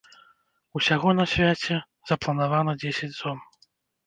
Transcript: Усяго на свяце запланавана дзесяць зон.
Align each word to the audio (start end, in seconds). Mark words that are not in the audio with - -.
Усяго 0.79 1.11
на 1.19 1.25
свяце 1.33 1.77
запланавана 2.13 2.77
дзесяць 2.81 3.13
зон. 3.21 3.37